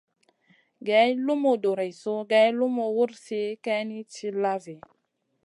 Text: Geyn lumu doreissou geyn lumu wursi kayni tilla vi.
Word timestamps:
Geyn 0.87 1.21
lumu 1.27 1.51
doreissou 1.65 2.19
geyn 2.33 2.57
lumu 2.61 2.85
wursi 2.95 3.41
kayni 3.65 3.99
tilla 4.13 4.53
vi. 4.65 4.75